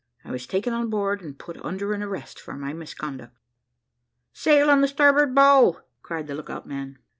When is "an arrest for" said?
1.93-2.55